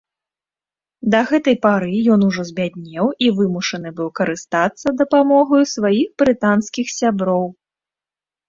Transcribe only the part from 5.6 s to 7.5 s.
сваіх брытанскіх сяброў.